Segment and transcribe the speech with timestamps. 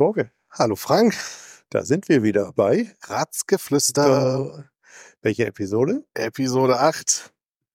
[0.00, 0.30] Torge.
[0.50, 1.14] Hallo Frank.
[1.68, 4.70] Da sind wir wieder bei Ratzgeflüster.
[5.20, 6.06] Welche Episode?
[6.14, 7.30] Episode 8.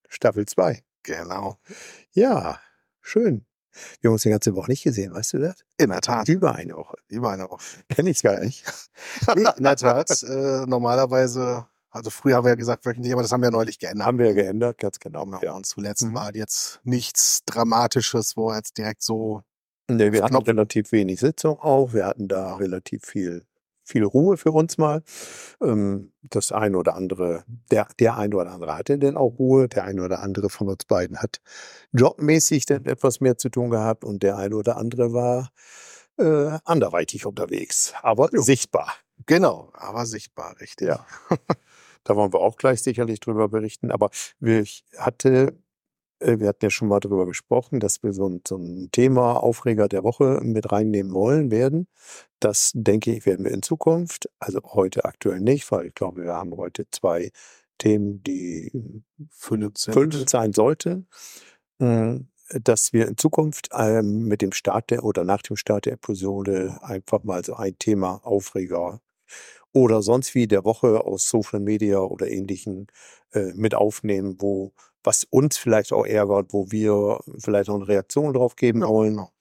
[0.10, 0.82] Staffel 2.
[1.04, 1.60] Genau.
[2.14, 2.60] Ja,
[3.00, 3.46] schön.
[4.02, 5.58] Wir haben uns die ganze Woche nicht gesehen, weißt du das?
[5.78, 6.28] In der Tat.
[6.28, 6.98] Über eine Woche.
[7.10, 7.64] Über eine Woche.
[7.90, 8.66] Kenn ich's gar nicht.
[9.36, 10.24] In der Tat.
[10.24, 14.08] Äh, normalerweise, also früher haben wir ja gesagt wöchentlich, aber das haben wir neulich geändert.
[14.08, 15.26] Haben wir geändert, ganz genau.
[15.26, 15.42] Genau.
[15.44, 15.52] Ja.
[15.54, 16.16] Und zuletzt Mhm.
[16.16, 19.44] war jetzt nichts Dramatisches, wo jetzt direkt so.
[19.90, 21.94] Nee, wir hatten relativ wenig Sitzung auch.
[21.94, 23.44] Wir hatten da relativ viel,
[23.84, 25.04] viel Ruhe für uns mal.
[25.62, 29.68] Ähm, das eine oder andere, der, der eine oder andere hatte denn auch Ruhe.
[29.68, 31.40] Der eine oder andere von uns beiden hat
[31.94, 35.52] jobmäßig dann etwas mehr zu tun gehabt und der eine oder andere war
[36.18, 38.94] äh, anderweitig unterwegs, aber sichtbar.
[39.28, 40.88] Genau, aber sichtbar, richtig.
[40.88, 41.06] Ja.
[42.06, 43.92] Da wollen wir auch gleich sicherlich drüber berichten.
[43.92, 45.58] Aber ich hatte,
[46.26, 49.88] wir hatten ja schon mal drüber gesprochen, dass wir so ein, so ein Thema Aufreger
[49.88, 51.88] der Woche mit reinnehmen wollen werden.
[52.40, 56.34] Das denke ich, werden wir in Zukunft, also heute aktuell nicht, weil ich glaube, wir
[56.34, 57.32] haben heute zwei
[57.78, 61.08] Themen, die füllend sein sollten.
[61.80, 62.28] Mm,
[62.64, 66.78] Dass wir in Zukunft ähm, mit dem Start der oder nach dem Start der Episode
[66.82, 69.02] einfach mal so ein Thema Aufreger
[69.74, 72.88] oder sonst wie der Woche aus Social Media oder ähnlichen
[73.34, 74.74] äh, mit aufnehmen, wo
[75.06, 79.16] was uns vielleicht auch ärgert, wo wir vielleicht auch eine Reaktion drauf geben Ja, wollen
[79.16, 79.32] genau.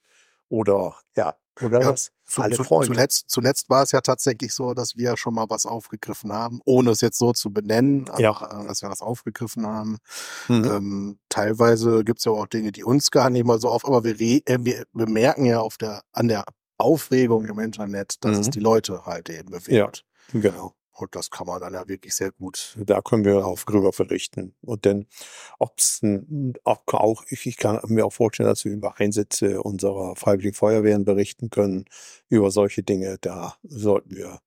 [0.48, 2.10] oder ja, oder Ja, was?
[2.26, 2.86] Zu, Alle zu, Freunde.
[2.86, 6.90] zuletzt, zuletzt war es ja tatsächlich so, dass wir schon mal was aufgegriffen haben, ohne
[6.92, 8.30] es jetzt so zu benennen, Ja.
[8.30, 9.98] einfach, äh, dass wir was aufgegriffen haben.
[10.48, 10.64] Mhm.
[10.64, 14.04] Ähm, teilweise gibt es ja auch Dinge, die uns gar nicht mal so auf, aber
[14.04, 16.44] wir, äh, wir bemerken ja auf der, an der
[16.78, 18.50] Aufregung im Internet, dass es Mhm.
[18.52, 19.68] die Leute halt eben bewegt.
[20.32, 20.40] Ja.
[20.40, 20.72] Genau.
[20.96, 22.76] Und das kann man dann ja wirklich sehr gut.
[22.78, 24.54] Da können wir auf drüber berichten.
[24.62, 25.06] Und dann,
[25.58, 30.14] ob's ein, auch, auch ich, ich kann mir auch vorstellen, dass wir über Einsätze unserer
[30.14, 31.86] Freiwilligen Feuerwehren berichten können,
[32.28, 33.18] über solche Dinge.
[33.20, 34.40] Da sollten wir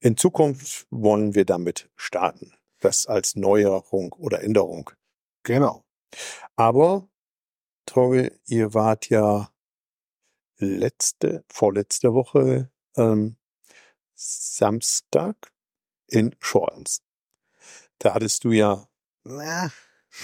[0.00, 2.52] in Zukunft wollen wir damit starten.
[2.80, 4.90] Das als Neuerung oder Änderung.
[5.44, 5.84] Genau.
[6.56, 7.08] Aber,
[7.86, 9.50] Torge, ihr wart ja
[10.58, 13.36] letzte, vorletzte Woche ähm,
[14.14, 15.51] Samstag
[16.12, 17.00] in Schorns.
[17.98, 18.86] Da hattest du ja
[19.24, 19.70] Na,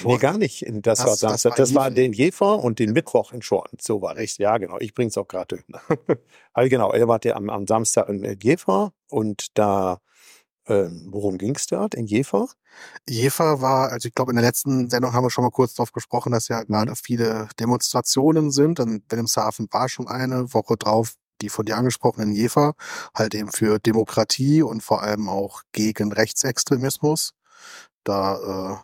[0.04, 0.62] Nee, gar nicht.
[0.62, 1.50] In- Das, Das- war das Samstag.
[1.52, 3.70] war Das war den Jefer und den Mittwoch in Schorn.
[3.80, 4.36] So war ich.
[4.36, 4.76] Ja, genau.
[4.80, 5.64] Ich bring's auch gerade
[6.52, 9.98] also genau, er war der am, am Samstag in Jefer und da,
[10.66, 12.48] ähm, worum ging's dort in Jefer?
[13.08, 15.92] Jever war, also ich glaube, in der letzten Sendung haben wir schon mal kurz drauf
[15.92, 18.78] gesprochen, dass ja gerade viele Demonstrationen sind.
[18.80, 22.74] Dann Wilhelmshaven war schon eine Woche drauf, die von dir angesprochenen Jever,
[23.14, 27.32] halt eben für Demokratie und vor allem auch gegen Rechtsextremismus.
[28.04, 28.80] Da,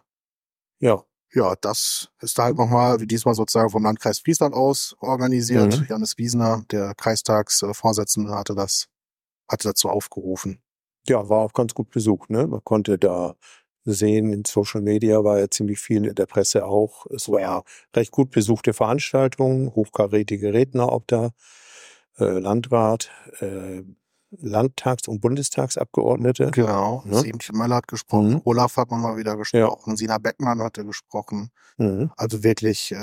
[0.80, 1.04] Ja.
[1.34, 5.80] äh, ja, das ist da halt nochmal, wie diesmal sozusagen vom Landkreis Friesland aus organisiert.
[5.80, 5.86] Mhm.
[5.88, 8.86] Janis Wiesner, der Kreistagsvorsitzende, hatte das,
[9.50, 10.60] hatte dazu aufgerufen.
[11.08, 12.46] Ja, war auch ganz gut besucht, ne?
[12.46, 13.34] Man konnte da
[13.84, 17.06] sehen, in Social Media war ja ziemlich viel, in der Presse auch.
[17.10, 17.62] Es war ja
[17.94, 21.30] recht gut besuchte Veranstaltungen, hochkarätige Redner auch da,
[22.18, 23.10] äh, Landrat,
[23.40, 23.82] äh,
[24.36, 26.50] Landtags- und Bundestagsabgeordnete.
[26.50, 27.02] Genau.
[27.06, 27.20] Ne?
[27.20, 28.40] Siemchen Möller hat gesprochen, Mhm.
[28.44, 31.50] Olaf hat man mal wieder gesprochen, Sina Beckmann hatte gesprochen.
[31.76, 32.10] Mhm.
[32.16, 32.96] Also wirklich, äh,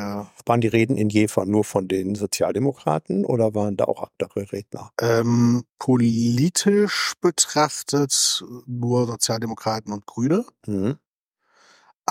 [0.46, 4.92] Waren die Reden in Jever nur von den Sozialdemokraten oder waren da auch andere Redner?
[5.00, 10.46] ähm, politisch betrachtet nur Sozialdemokraten und Grüne.
[10.68, 10.98] Mhm.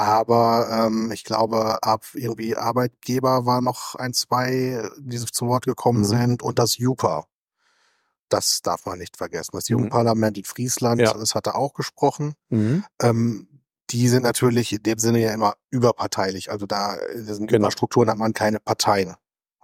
[0.01, 6.01] Aber ähm, ich glaube, ab irgendwie Arbeitgeber war noch ein, zwei, die zu Wort gekommen
[6.01, 6.05] Mhm.
[6.05, 7.27] sind und das JUPA.
[8.31, 9.51] Das darf man nicht vergessen.
[9.53, 9.75] Das Mhm.
[9.75, 11.13] Jugendparlament in Friesland, Ja.
[11.13, 12.33] das hat er auch gesprochen.
[12.49, 12.83] Mhm.
[13.03, 13.49] Ähm,
[13.91, 16.51] die sind natürlich in dem Sinne ja immer überparteilich.
[16.51, 17.67] Also da in diesen Genau.
[17.67, 19.17] Überstrukturen hat man keine Parteien.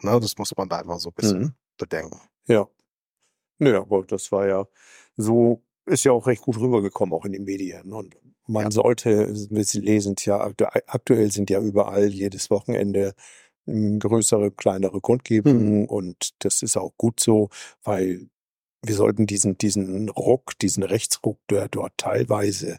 [0.03, 1.55] Ne, das muss man da einfach so ein bisschen Mhm.
[1.79, 2.21] bedenken.
[2.47, 2.67] Ja.
[3.59, 4.67] Nö, aber das war ja
[5.17, 7.91] so, ist ja auch recht gut rübergekommen, auch in den Medien.
[7.91, 8.15] Und
[8.47, 8.71] man Ja.
[8.71, 13.15] sollte, wir lesen es ja, aktu- aktuell sind ja überall jedes Wochenende
[13.67, 17.49] ähm, größere, kleinere Kundgebungen und das ist auch gut so,
[17.83, 18.29] weil
[18.83, 22.79] wir sollten diesen, diesen Ruck, diesen Rechtsruck, der dort teilweise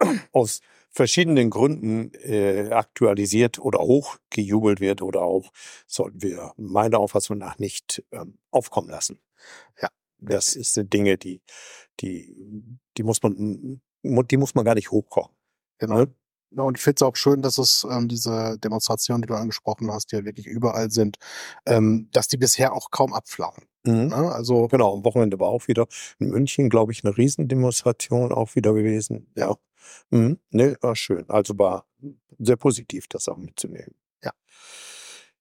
[0.32, 0.60] aus
[0.90, 5.50] verschiedenen Gründen äh, aktualisiert oder hochgejubelt wird oder auch
[5.86, 9.20] sollten wir meiner Auffassung nach nicht ähm, aufkommen lassen.
[9.80, 9.88] Ja.
[10.18, 11.40] Das sind Dinge, die,
[12.00, 12.34] die,
[12.96, 15.34] die muss man, die muss man gar nicht hochkochen.
[15.78, 16.06] Genau.
[16.50, 19.90] Ja, und ich finde es auch schön, dass es ähm, diese Demonstrationen, die du angesprochen
[19.92, 21.18] hast, die ja wirklich überall sind,
[21.66, 23.64] ähm, dass die bisher auch kaum abflauen.
[23.84, 24.08] Mhm.
[24.08, 24.32] Ne?
[24.32, 25.86] Also Genau, am Wochenende war auch wieder
[26.18, 29.30] in München, glaube ich, eine Riesendemonstration auch wieder gewesen.
[29.36, 29.56] Ja.
[30.10, 30.38] Mhm.
[30.50, 31.28] Ne, war schön.
[31.28, 31.86] Also war
[32.38, 33.94] sehr positiv, das auch mitzunehmen.
[34.22, 34.32] Ja.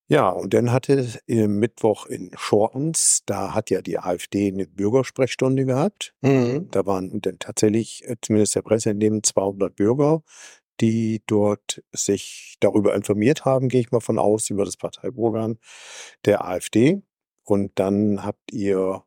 [0.09, 5.65] Ja, und dann hatte äh, Mittwoch in Schortens, da hat ja die AfD eine Bürgersprechstunde
[5.65, 6.13] gehabt.
[6.21, 6.69] Mhm.
[6.71, 10.23] Da waren dann tatsächlich, äh, zumindest der Presse entnehmen, 200 Bürger,
[10.79, 15.57] die dort sich darüber informiert haben, gehe ich mal von aus, über das Parteiprogramm
[16.25, 17.01] der AfD.
[17.43, 19.03] Und dann habt ihr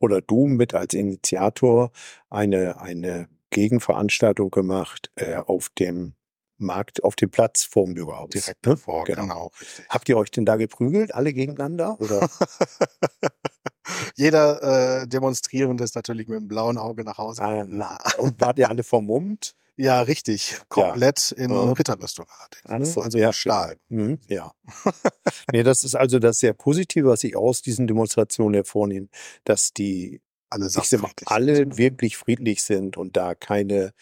[0.00, 1.92] oder du mit als Initiator
[2.30, 6.14] eine, eine Gegenveranstaltung gemacht äh, auf dem
[6.60, 8.30] Markt, auf dem Platz vorm Bürgerhaus.
[8.30, 8.74] Direkt ne?
[8.74, 9.22] davor, Genau.
[9.22, 9.50] genau.
[9.88, 12.00] Habt ihr euch denn da geprügelt, alle gegeneinander?
[12.00, 12.28] Oder?
[14.16, 17.42] Jeder äh, Demonstrierende ist natürlich mit einem blauen Auge nach Hause.
[17.42, 19.54] Ah, na, und wart ihr alle vermummt?
[19.76, 20.58] Ja, richtig.
[20.68, 21.72] Komplett in Ja.
[21.72, 22.26] Ritterrüstung.
[22.28, 22.98] allerdings.
[22.98, 23.78] Also, also ja, Stahl.
[23.88, 24.52] Mhm, ja.
[25.52, 29.08] nee, das ist also das sehr Positive, was ich aus diesen Demonstrationen hervornehme,
[29.44, 30.20] dass die
[30.50, 30.84] Alle sag
[31.26, 33.92] alle wirklich friedlich sind und da keine,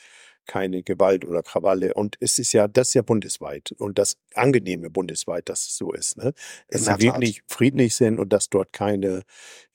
[0.48, 1.94] keine Gewalt oder Krawalle.
[1.94, 5.92] Und es ist ja, das ist ja bundesweit und das angenehme bundesweit, dass es so
[5.92, 6.32] ist, ne?
[6.70, 9.22] Dass sie wirklich friedlich sind und dass dort keine,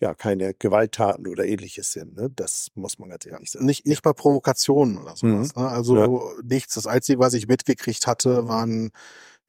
[0.01, 2.29] ja, keine Gewalttaten oder ähnliches sind, ne?
[2.35, 3.65] Das muss man ganz ehrlich sagen.
[3.65, 5.55] Nicht, nicht bei Provokationen oder sowas.
[5.55, 5.69] Ne?
[5.69, 6.09] Also Ja.
[6.43, 6.73] nichts.
[6.75, 8.91] Das Einzige, was ich mitgekriegt hatte, waren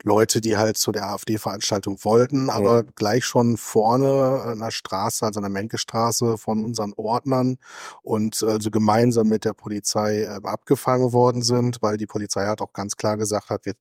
[0.02, 5.38] Leute, die halt zu der AfD-Veranstaltung wollten, aber gleich schon vorne an der Straße, also
[5.38, 7.56] an der Menke-Straße von unseren Ordnern
[8.02, 12.72] und also gemeinsam mit der Polizei äh, abgefangen worden sind, weil die Polizei hat auch
[12.72, 13.74] ganz klar gesagt hat, wir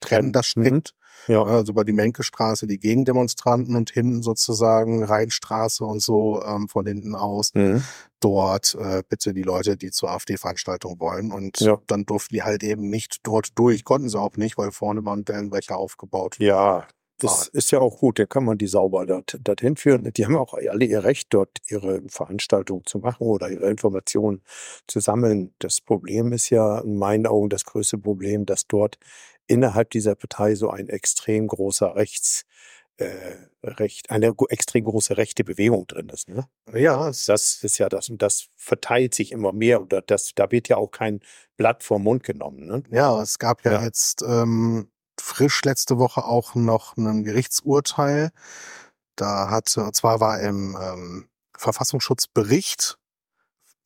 [0.00, 0.94] trennen das strikt.
[1.28, 1.42] Ja.
[1.42, 7.14] Also über die Menke-Straße die Gegendemonstranten und hinten sozusagen Rheinstraße und so ähm, von hinten
[7.14, 7.82] aus Mhm.
[8.20, 11.32] dort äh, bitte die Leute, die zur AfD-Veranstaltung wollen.
[11.32, 11.78] Und Ja.
[11.86, 15.26] dann durften die halt eben nicht dort durch, konnten sie auch nicht, weil vorne waren
[15.26, 16.36] Wellenbrecher aufgebaut.
[16.38, 16.86] Ja,
[17.18, 20.12] das ist ja auch gut, dann kann man die sauber dort, dorthin führen.
[20.12, 24.42] Die haben auch alle ihr Recht, dort ihre Veranstaltung zu machen oder ihre Informationen
[24.86, 25.54] zu sammeln.
[25.58, 28.98] Das Problem ist ja in meinen Augen das größte Problem, dass dort
[29.46, 32.44] innerhalb dieser Partei so ein extrem großer Rechts,
[32.98, 36.28] äh, Recht, eine extrem große rechte Bewegung drin ist.
[36.28, 36.48] Ne?
[36.72, 40.68] Ja, Das ist ja das und das verteilt sich immer mehr oder das, da wird
[40.68, 41.20] ja auch kein
[41.56, 42.66] Blatt vom Mund genommen.
[42.66, 42.82] Ne?
[42.90, 43.82] ja, es gab ja, Ja.
[43.84, 44.90] jetzt ähm,
[45.20, 48.30] frisch letzte Woche auch noch ein Gerichtsurteil.
[49.16, 52.98] Da hat, und zwar war im ähm, Verfassungsschutzbericht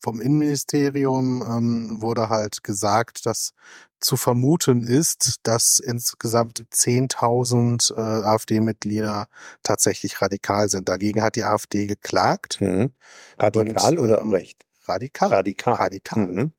[0.01, 3.53] vom Innenministerium ähm, wurde halt gesagt, dass
[3.99, 9.27] zu vermuten ist, dass insgesamt 10.000 äh, AfD-Mitglieder
[9.63, 10.89] tatsächlich radikal sind.
[10.89, 12.59] Dagegen hat die AfD geklagt.
[12.61, 12.91] Mhm.
[13.37, 14.65] Radikal Und, oder ähm, recht?
[14.85, 15.29] Radikal?
[15.29, 15.73] Radikal.
[15.75, 16.27] Radikal.
[16.27, 16.51] Mhm.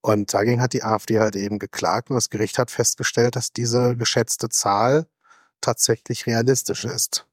[0.00, 3.96] Und dagegen hat die AfD halt eben geklagt und das Gericht hat festgestellt, dass diese
[3.96, 5.06] geschätzte Zahl
[5.60, 7.26] tatsächlich realistisch ist.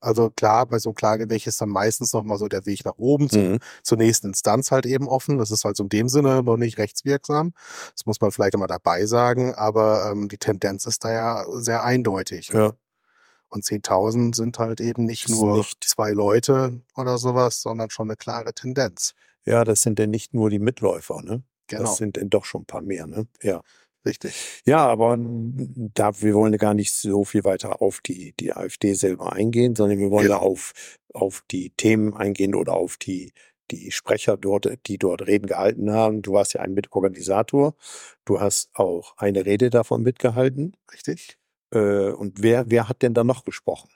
[0.00, 3.28] Also klar, bei so einem Klageweg ist dann meistens nochmal so der Weg nach oben
[3.32, 3.58] Mhm.
[3.82, 5.38] zur nächsten Instanz halt eben offen.
[5.38, 7.52] Das ist also in dem Sinne noch nicht rechtswirksam.
[7.94, 11.82] Das muss man vielleicht immer dabei sagen, aber ähm, die Tendenz ist da ja sehr
[11.84, 12.48] eindeutig.
[12.52, 12.72] Ja.
[13.48, 18.16] Und 10.000 sind halt eben nicht nur nicht- zwei Leute oder sowas, sondern schon eine
[18.16, 19.14] klare Tendenz.
[19.44, 21.42] Ja, das sind denn nicht nur die Mitläufer, ne?
[21.66, 23.26] Genau, Das sind denn doch schon ein paar mehr, ne?
[23.42, 23.62] Ja.
[24.04, 24.62] Richtig.
[24.64, 29.32] Ja, aber da, wir wollen gar nicht so viel weiter auf die, die AfD selber
[29.32, 30.72] eingehen, sondern wir wollen da auf,
[31.12, 33.32] auf die Themen eingehen oder auf die,
[33.70, 36.22] die Sprecher dort, die dort Reden gehalten haben.
[36.22, 37.74] Du warst ja ein Mitorganisator.
[38.24, 40.76] Du hast auch eine Rede davon mitgehalten.
[40.92, 41.38] Richtig.
[41.72, 43.90] Äh, und wer, wer hat denn da noch gesprochen?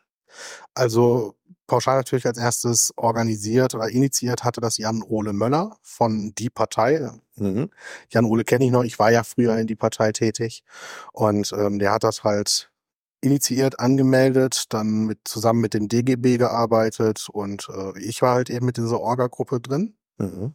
[0.75, 1.35] Also
[1.66, 7.11] pauschal natürlich als erstes organisiert oder initiiert hatte das Jan-Ole Möller von Die Partei.
[7.37, 7.71] Mhm.
[8.11, 10.64] Jan-Ole kenne ich noch, ich war ja früher in Die Partei tätig
[11.12, 12.71] und ähm, der hat das halt
[13.23, 18.66] initiiert, angemeldet, dann mit zusammen mit dem DGB gearbeitet und äh, ich war halt eben
[18.66, 19.95] mit dieser Orga-Gruppe drin.
[20.19, 20.54] Mhm.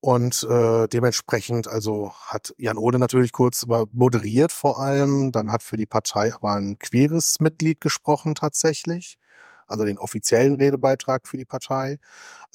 [0.00, 5.76] Und äh, dementsprechend, also hat Jan Ode natürlich kurz moderiert vor allem, dann hat für
[5.76, 9.18] die Partei aber ein queeres Mitglied gesprochen tatsächlich,
[9.68, 11.98] also den offiziellen Redebeitrag für die Partei.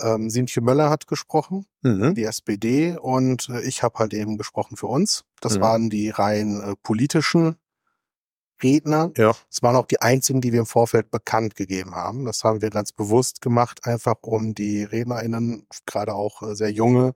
[0.01, 2.15] Ähm, Sintje Möller hat gesprochen, Mhm.
[2.15, 5.23] die SPD, und äh, ich habe halt eben gesprochen für uns.
[5.41, 5.61] Das Mhm.
[5.61, 7.55] waren die rein äh, politischen
[8.61, 9.11] Redner.
[9.17, 9.33] Ja.
[9.51, 12.25] Es waren auch die einzigen, die wir im Vorfeld bekannt gegeben haben.
[12.25, 17.13] Das haben wir ganz bewusst gemacht, einfach um die RednerInnen, gerade auch äh, sehr junge,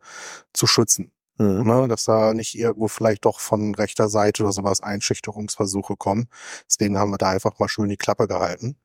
[0.54, 1.12] zu schützen.
[1.38, 1.63] Mhm.
[1.63, 1.88] Ne?
[1.88, 6.27] Dass da nicht irgendwo vielleicht doch von rechter Seite oder sowas Einschüchterungsversuche kommen.
[6.70, 8.75] Deswegen haben wir da einfach mal schön die Klappe gehalten.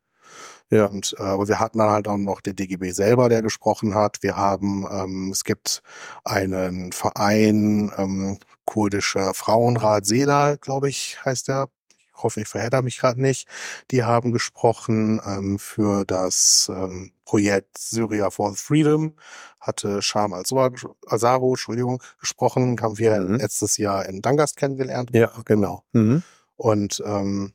[0.71, 0.87] Ja.
[0.87, 4.23] Und äh, aber wir hatten dann halt auch noch den DGB selber, der gesprochen hat.
[4.23, 5.83] Wir haben, ähm, es gibt
[6.25, 11.69] einen Verein, ähm, kurdischer Frauenrat Sela, glaube ich, heißt der.
[12.15, 13.49] Ich hoffe, ich verhedder mich gerade nicht.
[13.91, 19.15] Die haben gesprochen ähm, für das ähm, Projekt Syria for Freedom.
[19.59, 22.79] Hatte Sham Azaro, Entschuldigung, gesprochen.
[22.81, 23.35] Haben wir Mhm.
[23.37, 25.11] letztes Jahr in Dangast kennengelernt.
[25.13, 25.83] Ja, genau.
[25.93, 26.23] Mhm.
[26.57, 27.55] Und ähm,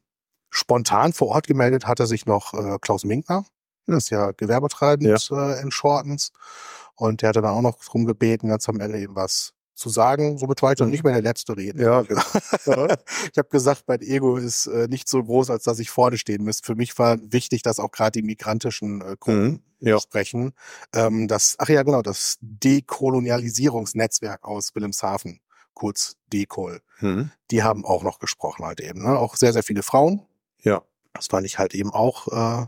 [0.57, 3.45] Spontan vor Ort gemeldet hatte sich noch äh, Klaus Minkner.
[3.85, 5.51] Das ist ja gewerbetreibend Ja.
[5.53, 6.31] Äh, in Shortens.
[6.95, 10.39] Und der hatte dann auch noch drum gebeten, ganz am Ende eben was zu sagen.
[10.39, 10.91] Somit war ich dann Mhm.
[10.93, 11.83] nicht mehr der letzte Rede.
[11.83, 12.01] Ja.
[13.31, 16.43] ich habe gesagt, mein Ego ist äh, nicht so groß, als dass ich vorne stehen
[16.43, 16.65] müsste.
[16.65, 19.87] Für mich war wichtig, dass auch gerade die migrantischen äh, Gruppen Mhm.
[19.89, 19.99] Ja.
[19.99, 20.53] sprechen.
[20.95, 25.39] Ähm, das, ach ja, genau, das Dekolonialisierungsnetzwerk aus Wilhelmshaven,
[25.75, 27.29] kurz DECOL, Mhm.
[27.51, 29.03] die haben auch noch gesprochen halt eben.
[29.03, 29.19] Ne?
[29.19, 30.23] Auch sehr, sehr viele Frauen.
[30.61, 30.83] Ja.
[31.13, 32.67] Das fand ich halt eben auch äh,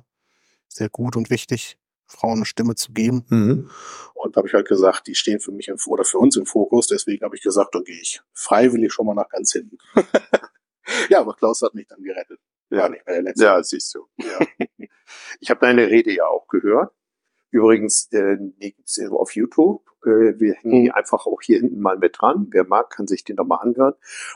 [0.67, 1.77] sehr gut und wichtig,
[2.07, 3.25] Frauen eine Stimme zu geben.
[3.29, 3.69] Mhm.
[4.15, 6.47] Und da habe ich halt gesagt, die stehen für mich im, oder für uns im
[6.47, 6.87] Fokus.
[6.87, 9.77] Deswegen habe ich gesagt, da gehe ich freiwillig schon mal nach ganz hinten.
[11.09, 12.39] ja, aber Klaus hat mich dann gerettet.
[12.69, 12.89] War Ja.
[12.89, 13.43] nicht mehr der Letzte.
[13.43, 14.07] Ja, siehst du.
[14.17, 14.39] Ja.
[15.39, 16.91] ich habe deine Rede ja auch gehört.
[17.51, 19.87] Übrigens, äh, die gibt's auf YouTube.
[20.03, 22.47] Äh, wir hängen die einfach auch hier hinten mal mit dran.
[22.49, 23.93] Wer mag, kann sich den nochmal anhören.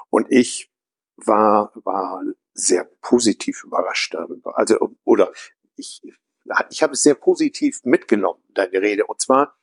[0.09, 0.71] Und ich
[1.17, 4.57] war, war sehr positiv überrascht darüber.
[4.57, 5.31] Also, oder
[5.75, 6.01] ich,
[6.69, 9.05] ich habe es sehr positiv mitgenommen, deine Rede.
[9.05, 9.57] Und zwar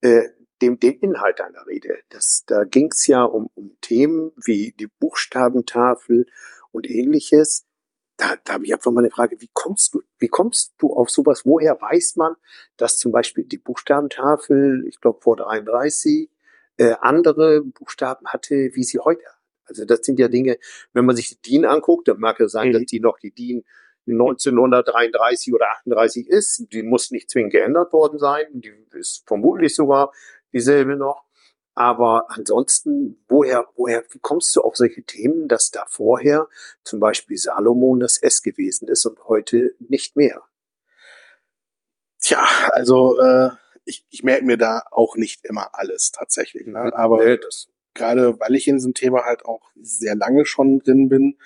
[0.00, 0.28] äh,
[0.62, 1.98] dem, den Inhalt deiner Rede.
[2.08, 6.26] Das, da ging es ja um, um Themen wie die Buchstabentafel
[6.72, 7.66] und ähnliches
[8.16, 11.10] da, da habe ich einfach mal eine Frage, wie kommst du, wie kommst du auf
[11.10, 11.42] sowas?
[11.44, 12.34] Woher weiß man,
[12.76, 16.30] dass zum Beispiel die Buchstabentafel, ich glaube vor 33,
[16.78, 19.24] äh, andere Buchstaben hatte, wie sie heute?
[19.66, 20.58] Also das sind ja Dinge,
[20.92, 22.72] wenn man sich die DIN anguckt, dann mag es sein, Mhm.
[22.72, 23.64] dass die noch die DIN
[24.06, 26.66] 1933 oder 38 ist.
[26.72, 28.44] Die muss nicht zwingend geändert worden sein.
[28.52, 30.12] Die ist vermutlich sogar
[30.52, 31.24] dieselbe noch.
[31.74, 36.48] Aber ansonsten, woher, woher, wie kommst du auf solche Themen, dass da vorher
[36.84, 40.42] zum Beispiel Salomon das S gewesen ist und heute nicht mehr?
[42.20, 43.50] Tja, also äh,
[43.84, 46.66] ich, ich merke mir da auch nicht immer alles tatsächlich.
[46.66, 46.92] Ne?
[46.96, 51.08] Aber Nee, das, gerade weil ich in diesem Thema halt auch sehr lange schon drin
[51.08, 51.38] bin.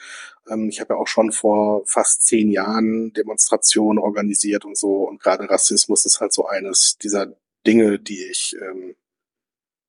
[0.49, 5.09] Ähm, ich habe ja auch schon vor fast zehn Jahren Demonstrationen organisiert und so.
[5.09, 7.35] Und gerade Rassismus ist halt so eines dieser
[7.67, 8.97] Dinge, die ich ähm,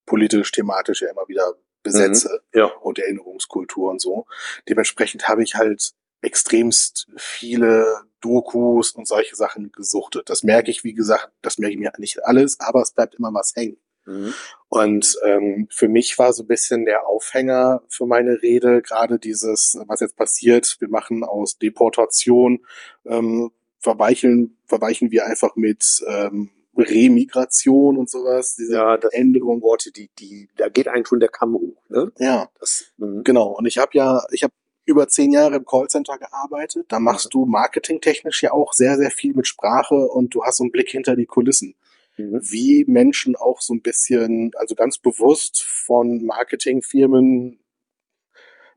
[0.05, 2.65] politisch, thematisch ja immer wieder besetze ja.
[2.65, 4.25] und Erinnerungskultur und so.
[4.69, 10.29] Dementsprechend habe ich halt extremst viele Dokus und solche Sachen gesuchtet.
[10.29, 13.33] Das merke ich, wie gesagt, das merke ich mir nicht alles, aber es bleibt immer
[13.33, 13.77] was hängen.
[14.05, 14.33] Mhm.
[14.69, 19.77] Und ähm, für mich war so ein bisschen der Aufhänger für meine Rede gerade dieses,
[19.87, 20.77] was jetzt passiert.
[20.79, 22.65] Wir machen aus Deportation,
[23.05, 28.55] ähm, verweichen, verweichen wir einfach mit ähm, Remigration und sowas.
[28.55, 29.61] Diese Ja, das Änderung.
[29.61, 32.11] Worte, die, die, da geht einem schon der Kamm hoch, ne?
[32.17, 33.23] Ja, Das, mhm.
[33.23, 33.49] genau.
[33.57, 34.53] Und ich habe ja, ich habe
[34.85, 36.85] über zehn Jahre im Callcenter gearbeitet.
[36.89, 40.63] Da machst du marketingtechnisch ja auch sehr, sehr viel mit Sprache und du hast so
[40.63, 41.75] einen Blick hinter die Kulissen.
[42.17, 42.39] Mhm.
[42.43, 47.59] wie Menschen auch so ein bisschen, also ganz bewusst von Marketingfirmen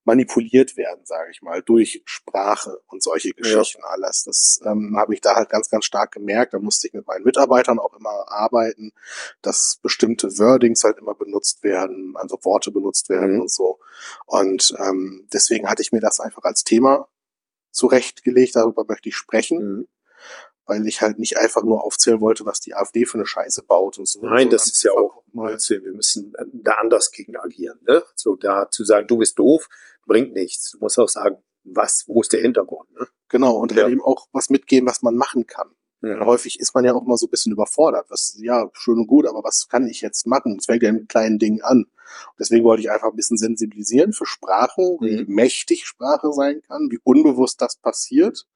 [0.06, 4.24] manipuliert werden, sage ich mal, durch Sprache und solche Geschichten alles.
[4.24, 6.52] Das ähm, habe ich da halt ganz, ganz stark gemerkt.
[6.52, 8.92] Da musste ich mit meinen Mitarbeitern auch immer arbeiten,
[9.40, 13.40] dass bestimmte Wordings halt immer benutzt werden, also Worte benutzt werden Mhm.
[13.42, 13.78] und so.
[14.26, 17.08] Und ähm, deswegen hatte ich mir das einfach als Thema
[17.70, 19.88] zurechtgelegt, darüber möchte ich sprechen Mhm.
[20.66, 23.98] Weil ich halt nicht einfach nur aufzählen wollte, was die AfD für eine Scheiße baut
[23.98, 24.20] und so.
[24.22, 25.84] Nein, das sondern ist ja auch mal Blödsinn.
[25.84, 27.78] Wir müssen da anders gegen agieren.
[27.86, 28.02] Ne?
[28.14, 29.68] So da zu sagen, du bist doof,
[30.06, 30.70] bringt nichts.
[30.72, 32.90] Du musst auch sagen, was, wo ist der Hintergrund?
[32.98, 33.06] Ne?
[33.28, 33.82] genau und Ja.
[33.84, 35.68] halt eben auch was mitgeben, was man machen kann.
[36.02, 36.24] Ja.
[36.24, 38.04] Häufig ist man ja auch immer so ein bisschen überfordert.
[38.10, 40.56] Was, ja, schön und gut, aber was kann ich jetzt machen?
[40.58, 41.86] Es fängt ja mit kleinen Dingen an.
[42.38, 45.34] Deswegen wollte ich einfach ein bisschen sensibilisieren für Sprache, wie Mhm.
[45.34, 48.46] mächtig Sprache sein kann, wie unbewusst das passiert.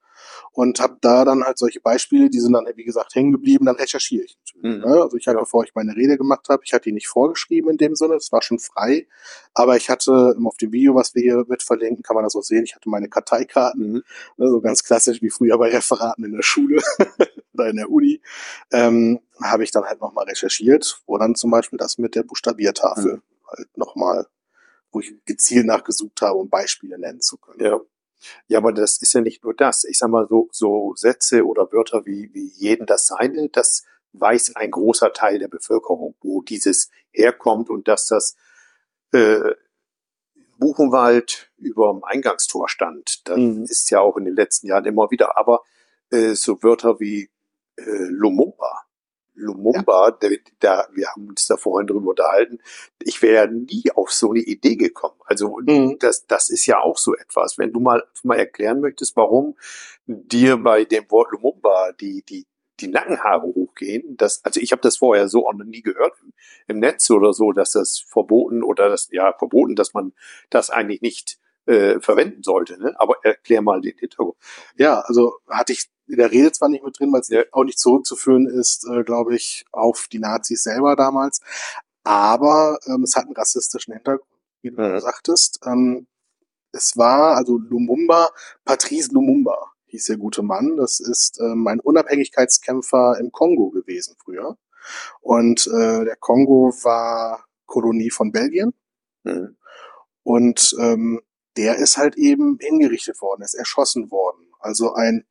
[0.53, 3.77] Und habe da dann halt solche Beispiele, die sind dann, wie gesagt, hängen geblieben, dann
[3.77, 4.85] recherchiere ich natürlich.
[4.85, 4.91] Mhm.
[4.91, 5.03] Ne?
[5.03, 7.77] Also ich hatte, bevor ich meine Rede gemacht habe, ich hatte die nicht vorgeschrieben in
[7.77, 9.07] dem Sinne, es war schon frei,
[9.55, 12.43] aber ich hatte auf dem Video, was wir hier mit verlinken, kann man das auch
[12.43, 14.03] sehen, ich hatte meine Karteikarten, Mhm.
[14.37, 16.83] ne, so ganz klassisch wie früher bei Referaten in der Schule
[17.55, 18.21] oder in der Uni,
[18.73, 23.15] ähm, habe ich dann halt nochmal recherchiert, wo dann zum Beispiel das mit der Buchstabiertafel
[23.17, 23.23] Mhm.
[23.57, 24.27] halt nochmal,
[24.91, 27.61] wo ich gezielt nachgesucht habe, um Beispiele nennen zu können.
[27.65, 27.81] Ja.
[28.47, 29.85] Ja, aber das ist ja nicht nur das.
[29.85, 34.57] Ich sag mal, so, so Sätze oder Wörter wie, wie jeden das seine, das weiß
[34.57, 38.37] ein großer Teil der Bevölkerung, wo dieses herkommt und dass das
[39.13, 39.53] äh,
[40.59, 43.29] Buchenwald über dem Eingangstor stand.
[43.29, 43.65] Das Mhm.
[43.65, 45.37] ist ja auch in den letzten Jahren immer wieder.
[45.37, 45.63] Aber
[46.11, 47.31] äh, so Wörter wie
[47.77, 48.83] äh, Lumumba.
[49.39, 50.29] Lumumba, da,
[50.61, 52.59] da, wir haben uns da vorhin drüber unterhalten.
[53.03, 55.17] Ich wäre ja nie auf so eine Idee gekommen.
[55.25, 55.99] Also Mhm.
[55.99, 57.59] das, das ist ja auch so etwas.
[57.59, 59.57] Wenn du mal, mal erklären möchtest, warum
[60.07, 62.47] dir bei dem Wort Lumumba die, die,
[62.81, 66.15] die Nackenhaare hochgehen, das, also ich habe das vorher so auch noch nie gehört
[66.67, 70.13] im, Netz oder so, dass das verboten oder das, ja, verboten, dass man
[70.51, 72.79] das eigentlich nicht äh, verwenden sollte.
[72.79, 72.95] Ne?
[72.99, 74.37] Aber erklär mal den Hintergrund.
[74.77, 75.87] Ja, also hatte ich
[76.17, 77.43] der Rede zwar nicht mit drin, weil es ja.
[77.53, 81.41] auch nicht zurückzuführen ist, äh, glaube ich, auf die Nazis selber damals.
[82.05, 84.31] Aber ähm, es hat einen rassistischen Hintergrund,
[84.63, 85.01] wie du mhm.
[85.01, 85.61] sagtest.
[85.65, 86.07] Ähm,
[86.73, 88.31] es war also Lumumba,
[88.65, 90.77] Patrice Lumumba hieß der gute Mann.
[90.77, 94.57] Das ist ähm, ein Unabhängigkeitskämpfer im Kongo gewesen früher.
[95.21, 98.75] Und äh, der Kongo war Kolonie von Belgien.
[99.25, 99.57] Mhm.
[100.23, 101.21] Und ähm,
[101.57, 104.47] der ist halt eben hingerichtet worden, ist erschossen worden.
[104.61, 105.27] Also ein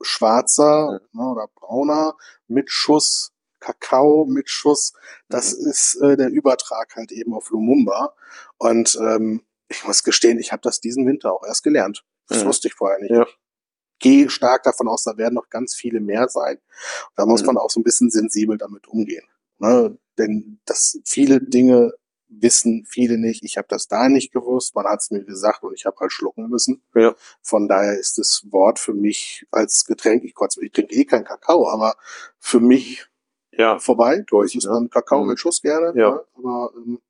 [0.00, 4.92] schwarzer ne, oder brauner mit Schuss, Kakao mit Schuss,
[5.28, 5.70] das mhm.
[5.70, 8.14] ist äh, der Übertrag halt eben auf Lumumba.
[8.56, 12.04] Und ähm, ich muss gestehen, ich habe das diesen Winter auch erst gelernt.
[12.28, 12.48] Das mhm.
[12.48, 13.10] wusste ich vorher nicht.
[13.10, 13.26] Ja.
[13.98, 16.58] gehe stark davon aus, da werden noch ganz viele mehr sein.
[17.16, 17.48] Da muss mhm.
[17.48, 19.24] man auch so ein bisschen sensibel damit umgehen.
[19.58, 19.98] Ne?
[20.18, 21.92] Denn das viele Dinge
[22.28, 23.42] wissen viele nicht.
[23.44, 24.74] Ich habe das da nicht gewusst.
[24.74, 26.82] Man hat es mir gesagt und ich habe halt schlucken müssen.
[26.94, 27.14] Ja.
[27.42, 31.68] Von daher ist das Wort für mich als Getränk, ich, ich trinke eh keinen Kakao,
[31.68, 31.96] aber
[32.38, 33.06] für mich
[33.52, 33.78] ja.
[33.78, 34.24] vorbei.
[34.26, 34.54] Durch.
[34.54, 35.30] ist dann Kakao mhm.
[35.30, 35.98] mit Schuss gerne.
[35.98, 36.10] Ja.
[36.10, 36.24] Ne?
[36.36, 37.00] Aber ähm,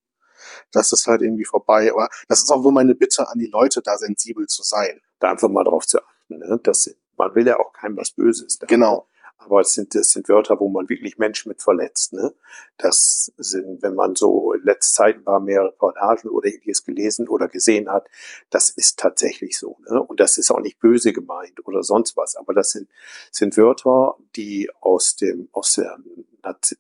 [0.73, 1.91] das ist halt irgendwie vorbei.
[1.93, 5.01] Aber das ist auch so meine Bitte an die Leute, da sensibel zu sein.
[5.19, 6.39] Da einfach mal drauf zu achten.
[6.39, 6.61] Ne?
[6.63, 8.59] Das, man will ja auch keinem was Böses.
[8.59, 8.67] Da.
[8.67, 12.13] Genau aber es sind, das sind Wörter, wo man wirklich Menschen mit verletzt.
[12.13, 12.35] Ne?
[12.77, 17.29] Das sind, wenn man so in letzter Zeit ein paar mehr Reportagen oder ähnliches gelesen
[17.29, 18.09] oder gesehen hat,
[18.51, 19.79] das ist tatsächlich so.
[19.89, 20.03] Ne?
[20.03, 22.89] Und das ist auch nicht böse gemeint oder sonst was, aber das sind,
[23.31, 25.99] sind Wörter, die aus dem, aus der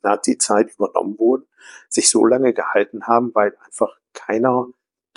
[0.03, 1.47] Nazi-Zeit übernommen wurden,
[1.89, 4.69] sich so lange gehalten haben, weil einfach keiner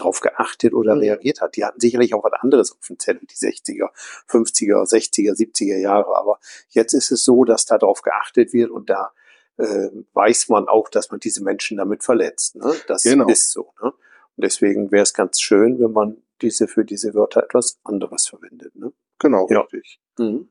[0.02, 1.02] drauf geachtet oder mhm.
[1.02, 1.56] reagiert hat.
[1.56, 3.90] Die hatten sicherlich auch was anderes auf dem Zettel, die 60er,
[4.30, 6.18] 50er, 60er, 70er Jahre.
[6.18, 6.40] Aber
[6.70, 9.12] jetzt ist es so, dass da drauf geachtet wird und da
[9.58, 12.56] äh, weiß man auch, dass man diese Menschen damit verletzt.
[12.56, 12.74] Ne?
[12.88, 13.28] Das genau.
[13.28, 13.74] ist so.
[13.82, 13.92] Ne?
[13.92, 18.76] Und deswegen wäre es ganz schön, wenn man diese für diese Wörter etwas anderes verwendet.
[18.76, 18.92] Ne?
[19.20, 19.62] Genau, ja.
[19.62, 20.00] richtig.
[20.18, 20.50] Mhm.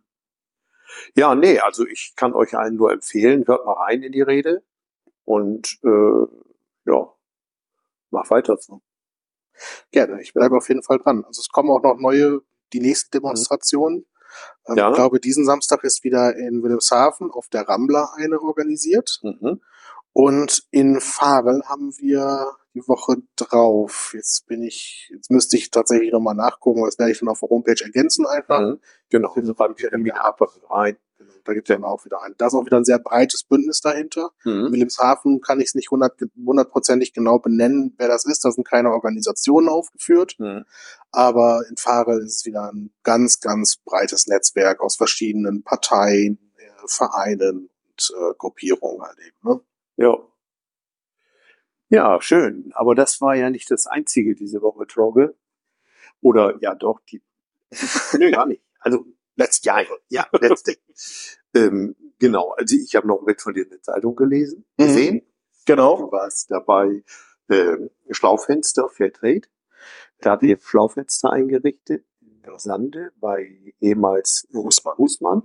[1.14, 4.62] Ja, nee, also ich kann euch allen nur empfehlen, hört mal rein in die Rede
[5.24, 6.26] und äh,
[6.86, 7.12] ja,
[8.10, 8.82] mach weiter so.
[9.90, 11.24] Gerne, ich bleibe auf jeden Fall dran.
[11.24, 12.40] Also es kommen auch noch neue,
[12.72, 14.06] die nächsten Demonstrationen.
[14.68, 14.76] Mhm.
[14.76, 14.90] Ja.
[14.90, 19.20] Ich glaube, diesen Samstag ist wieder in Wilhelmshaven auf der Rambler eine organisiert.
[19.22, 19.60] Mhm.
[20.12, 24.12] Und in Farel haben wir die Woche drauf.
[24.14, 27.48] Jetzt bin ich, jetzt müsste ich tatsächlich nochmal nachgucken, das werde ich dann auf der
[27.48, 28.60] Homepage ergänzen einfach.
[28.60, 28.80] Mhm.
[29.08, 30.12] Genau, schreibe ich irgendwie
[30.68, 30.96] rein.
[31.50, 32.36] Da gibt es dann auch wieder ein.
[32.38, 34.30] Da ist auch wieder ein sehr breites Bündnis dahinter.
[34.44, 34.70] Mhm.
[34.70, 38.44] Wilhelmshaven kann ich es nicht hundertprozentig genau benennen, wer das ist.
[38.44, 40.36] Da sind keine Organisationen aufgeführt.
[40.38, 40.64] Mhm.
[41.10, 46.86] Aber in Farel ist es wieder ein ganz, ganz breites Netzwerk aus verschiedenen Parteien, äh,
[46.86, 49.36] Vereinen und äh, Gruppierungen halt eben.
[49.42, 49.60] Ne?
[49.96, 50.18] Ja.
[51.88, 52.70] Ja, schön.
[52.76, 55.34] Aber das war ja nicht das Einzige diese Woche, Trogge.
[56.20, 57.20] Oder ja doch, die.
[58.16, 58.62] Nö, gar nicht.
[58.78, 59.04] Also
[59.40, 60.76] letztes Jahr, ja, letzte.
[61.54, 64.82] Ähm, genau, also ich habe noch mit von dir eine Zeitung gelesen, mhm.
[64.84, 65.14] gesehen.
[65.16, 65.22] Mhm.
[65.66, 65.96] Genau.
[65.96, 67.04] Du warst dabei
[67.48, 67.76] äh,
[68.10, 69.48] Schlaufenster Fairtrade.
[70.20, 74.96] Da hat ihr Schlaufenster eingerichtet in Sande bei ehemals Husmann.
[74.98, 75.42] Husmann.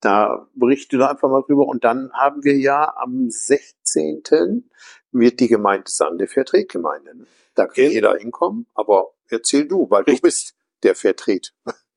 [0.00, 1.66] Da berichte da einfach mal drüber.
[1.66, 4.68] Und dann haben wir ja am 16.
[5.12, 7.16] wird die Gemeinde Sande Fairtrade Gemeinde.
[7.16, 7.26] Ne?
[7.54, 10.20] Da kann jeder hinkommen, aber erzähl du, weil Richtig.
[10.20, 11.48] du bist der Fairtrade.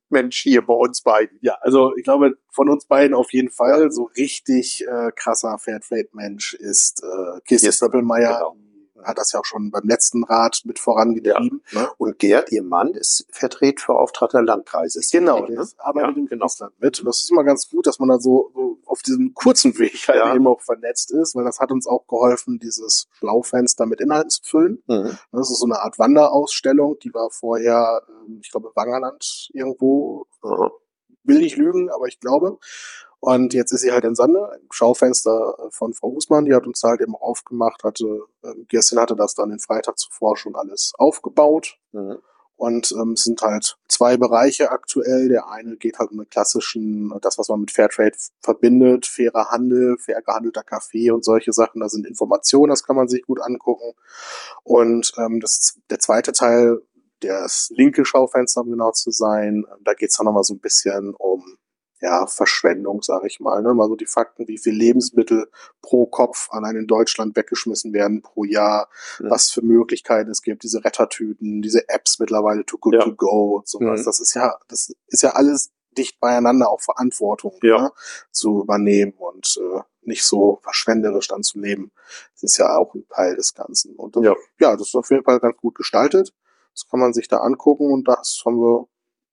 [0.10, 1.38] Mensch hier bei uns beiden.
[1.42, 6.54] Ja, also ich glaube, von uns beiden auf jeden Fall so richtig äh, krasser Fairtrade-Mensch
[6.54, 7.80] ist äh, Kirsten yes.
[7.80, 8.38] Doppelmeier.
[8.38, 8.67] Genau
[9.04, 11.62] hat das ja auch schon beim letzten Rat mit vorangetrieben.
[11.72, 11.82] Ja.
[11.82, 11.90] Ne?
[11.98, 15.12] Und Gerd, ihr Mann, ist Vertretverbeauftragter Landkreises.
[15.12, 15.68] Genau, der ne?
[15.78, 16.48] arbeitet ja, im genau.
[16.80, 17.00] mit.
[17.00, 20.08] Und das ist immer ganz gut, dass man da so, so auf diesem kurzen Weg
[20.08, 20.36] halt ja.
[20.36, 24.42] eben auch vernetzt ist, weil das hat uns auch geholfen, dieses Schlaufenster mit Inhalten zu
[24.44, 24.84] füllen.
[24.88, 25.18] Mhm.
[25.32, 30.26] Das ist so eine Art Wanderausstellung, die war vorher, ähm, ich glaube, Wangerland irgendwo.
[30.44, 30.72] Mhm.
[31.24, 32.58] Will nicht lügen, aber ich glaube.
[33.20, 36.68] Und jetzt ist sie halt in Sande, ein Schaufenster äh, von Frau Husmann, die hat
[36.68, 40.94] uns halt eben aufgemacht, hatte, äh, Gerstin hatte das dann den Freitag zuvor schon alles
[40.98, 41.80] aufgebaut.
[41.92, 42.20] Mhm.
[42.58, 45.30] Und ähm, es sind halt zwei Bereiche aktuell.
[45.30, 49.98] Der eine geht halt um den klassischen, das, was man mit Fairtrade verbindet, fairer Handel,
[50.00, 51.82] fair gehandelter Kaffee und solche Sachen.
[51.82, 53.94] Da sind Informationen, das kann man sich gut angucken.
[54.64, 56.82] Und ähm, das, der zweite Teil,
[57.20, 61.14] das linke Schaufenster, um genau zu sein, da geht es dann nochmal so ein bisschen
[61.14, 61.58] um
[62.02, 63.62] ja, Verschwendung, sage ich mal.
[63.62, 63.74] Ne?
[63.74, 65.50] Mal so die Fakten, wie viel Lebensmittel
[65.82, 69.30] pro Kopf allein in Deutschland weggeschmissen werden pro Jahr, ja.
[69.30, 73.04] was für Möglichkeiten es gibt, diese Rettertüten, diese Apps mittlerweile to good ja.
[73.04, 74.02] to go und sowas.
[74.02, 74.06] Mhm.
[74.06, 77.82] Das ist ja, das ist ja alles dicht beieinander, auch Verantwortung ja.
[77.82, 77.92] ne?
[78.32, 81.92] zu übernehmen und äh, nicht so verschwenderisch dann zu leben.
[82.34, 83.96] Das ist ja auch ein Teil des Ganzen.
[83.96, 84.36] Und das, ja.
[84.60, 86.34] ja, das ist auf jeden Fall ganz gut gestaltet.
[86.74, 88.88] Das kann man sich da angucken und das haben wir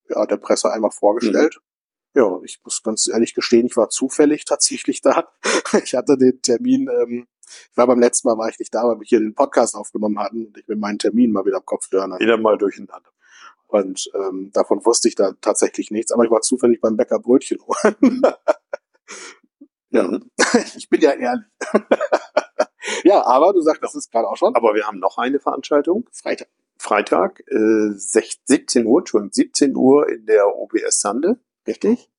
[0.09, 1.57] ja der Presse einmal vorgestellt.
[1.57, 1.74] Mhm.
[2.15, 5.29] Ja, ich muss ganz ehrlich gestehen, ich war zufällig tatsächlich da.
[5.85, 7.27] Ich hatte den Termin, ähm,
[7.71, 10.19] ich war beim letzten Mal war ich nicht da, weil wir hier den Podcast aufgenommen
[10.21, 12.17] hatten und ich mit meinen Termin mal wieder am Kopf hören.
[12.19, 13.11] Wieder mal durcheinander.
[13.67, 17.59] Und ähm, davon wusste ich da tatsächlich nichts, aber ich war zufällig beim Bäcker Brötchen
[17.61, 18.23] holen.
[19.91, 20.19] ja,
[20.77, 21.45] ich bin ja ehrlich.
[23.03, 24.55] ja, aber du sagst, das ist gerade auch schon.
[24.55, 26.09] Aber wir haben noch eine Veranstaltung.
[26.13, 26.49] Freitag.
[26.79, 31.41] Freitag, äh, 16, 17 Uhr, Entschuldigung, 17 Uhr in der OBS Sande.
[31.67, 32.11] Richtig.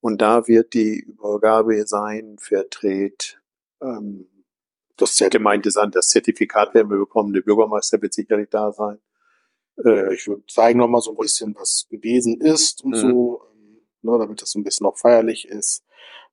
[0.00, 3.40] Und da wird die Übergabe sein, Vertret,
[3.82, 4.28] ähm,
[4.96, 8.98] das gemeinte sein, das Zertifikat werden wir bekommen, der Bürgermeister wird sicherlich da sein.
[9.84, 12.96] Äh, ich würde zeigen noch mal so ein bisschen, was gewesen ist und mhm.
[12.96, 13.42] so,
[14.02, 15.84] ne, damit das so ein bisschen noch feierlich ist,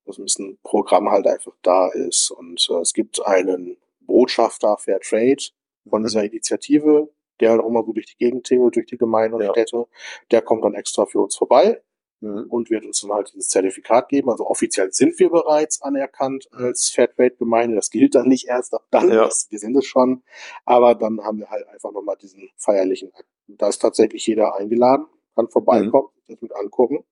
[0.06, 2.32] dass ein bisschen Programm halt einfach da ist.
[2.32, 5.43] Und äh, es gibt einen Botschafter Fair Trade
[5.89, 6.06] von mhm.
[6.06, 9.43] dieser Initiative, der halt auch mal so durch die Gegend tingelt, durch die Gemeinden und
[9.43, 9.52] ja.
[9.52, 9.88] Städte.
[10.32, 11.82] Der kommt dann extra für uns vorbei.
[12.25, 14.29] Und wird uns dann halt dieses Zertifikat geben.
[14.29, 17.75] Also offiziell sind wir bereits anerkannt als Fairtrade-Gemeinde.
[17.75, 19.09] Das gilt dann nicht erst ab dann.
[19.09, 19.29] Ja.
[19.49, 20.23] wir sind es schon.
[20.65, 23.27] Aber dann haben wir halt einfach nochmal diesen feierlichen Akt.
[23.47, 25.05] Da ist tatsächlich jeder eingeladen,
[25.36, 26.31] kann vorbeikommen, mhm.
[26.33, 27.03] das mit angucken.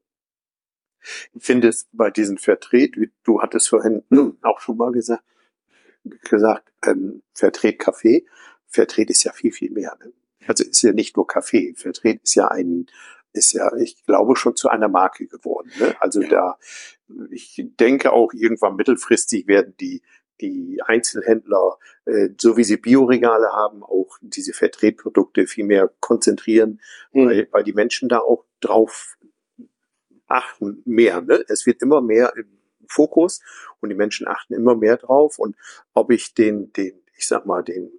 [1.33, 4.37] Ich finde es bei diesen Vertret, wie du hattest vorhin mhm.
[4.41, 5.23] auch schon mal gesagt,
[6.29, 8.25] gesagt, ähm, Vertret Kaffee.
[8.67, 9.97] Vertret ist ja viel, viel mehr.
[10.03, 10.13] Ne?
[10.47, 11.73] Also ist ja nicht nur Kaffee.
[11.75, 12.87] Vertret ist ja ein,
[13.33, 15.71] ist ja, ich glaube, schon zu einer Marke geworden.
[15.79, 15.95] Ne?
[15.99, 16.29] Also ja.
[16.29, 16.57] da,
[17.29, 20.01] ich denke auch irgendwann mittelfristig werden die
[20.41, 26.81] die Einzelhändler, äh, so wie sie Bioregale haben, auch diese Vertretprodukte viel mehr konzentrieren,
[27.13, 27.27] mhm.
[27.27, 29.17] weil, weil die Menschen da auch drauf
[30.27, 31.21] achten mehr.
[31.21, 31.43] Ne?
[31.47, 32.47] Es wird immer mehr im
[32.87, 33.41] Fokus
[33.79, 35.39] und die Menschen achten immer mehr drauf.
[35.39, 35.55] Und
[35.93, 37.91] ob ich den, den, ich sag mal, den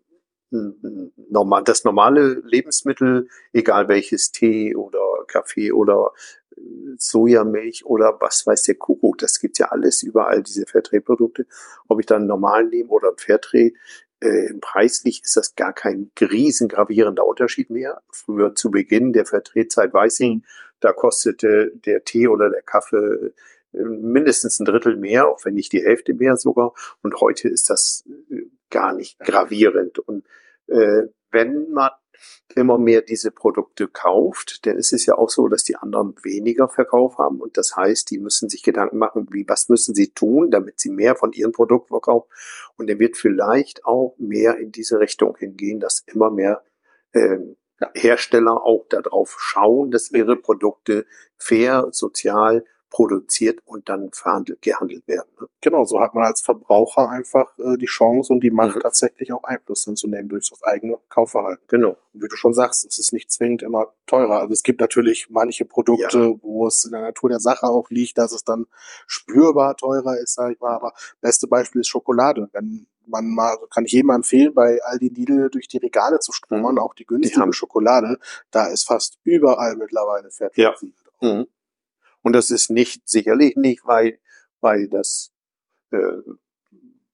[1.31, 6.13] normal, das normale Lebensmittel, egal welches Tee oder Kaffee oder
[6.57, 6.61] äh,
[6.97, 11.47] Sojamilch oder was weiß der Kuckuck, das gibt's ja alles überall, diese Fairtrade-Produkte.
[11.89, 13.73] Ob ich dann normalen nehme oder ein Fairtrade,
[14.21, 18.03] äh, preislich ist das gar kein riesen gravierender Unterschied mehr.
[18.11, 20.43] Früher zu Beginn der weiß ich,
[20.81, 23.33] da kostete der Tee oder der Kaffee
[23.73, 26.75] äh, mindestens ein Drittel mehr, auch wenn nicht die Hälfte mehr sogar.
[27.03, 29.99] Und heute ist das äh, gar nicht gravierend.
[29.99, 30.25] Und
[30.73, 31.91] äh, wenn man
[32.55, 36.69] immer mehr diese Produkte kauft, denn es ist ja auch so, dass die anderen weniger
[36.69, 37.41] Verkauf haben.
[37.41, 40.91] Und das heißt, die müssen sich Gedanken machen, wie was müssen sie tun, damit sie
[40.91, 42.29] mehr von ihren Produkten verkaufen.
[42.77, 46.63] Und der wird vielleicht auch mehr in diese Richtung hingehen, dass immer mehr
[47.13, 47.39] äh,
[47.95, 51.07] Hersteller auch darauf schauen, dass ihre Produkte
[51.39, 55.29] fair, sozial produziert und dann verhandelt, gehandelt werden.
[55.41, 55.49] Ne?
[55.63, 58.81] Genau, so hat man als Verbraucher einfach äh, die Chance und die Macht mhm.
[58.81, 61.65] tatsächlich auch Einfluss zu nehmen durch das eigene Kaufverhalten.
[61.69, 61.97] Genau.
[62.13, 64.41] Und wie du schon sagst, es ist nicht zwingend immer teurer.
[64.41, 66.35] Also es gibt natürlich manche Produkte, ja.
[66.43, 68.67] wo es in der Natur der Sache auch liegt, dass es dann
[69.07, 70.75] spürbar teurer ist, sag ich mal.
[70.75, 72.51] Aber beste Beispiel ist Schokolade.
[72.53, 76.75] Wenn man mal, kann ich jedem empfehlen, bei Aldi Lidl durch die Regale zu stromern,
[76.75, 76.81] mhm.
[76.81, 78.19] auch die günstige die Schokolade,
[78.51, 80.63] da ist fast überall mittlerweile fertig.
[80.63, 80.75] Ja.
[81.23, 81.47] Mhm.
[82.23, 84.19] Und das ist nicht, sicherlich nicht, weil,
[84.61, 85.33] weil das,
[85.91, 85.99] äh,